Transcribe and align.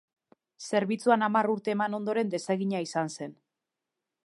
Zerbitzuan 0.69 1.25
hamar 1.27 1.51
urte 1.57 1.75
eman 1.75 1.99
ondoren 1.99 2.33
desegina 2.37 2.83
izan 2.89 3.15
zen. 3.19 3.39